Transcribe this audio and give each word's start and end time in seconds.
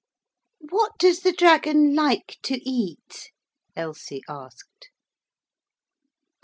'What 0.57 0.93
does 0.97 1.19
the 1.19 1.31
dragon 1.31 1.93
like 1.93 2.39
to 2.41 2.55
eat?' 2.67 3.31
Elsie 3.75 4.23
asked. 4.27 4.89